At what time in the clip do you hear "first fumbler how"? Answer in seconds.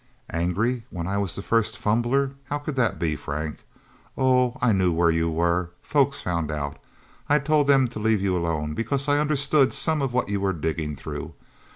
1.43-2.57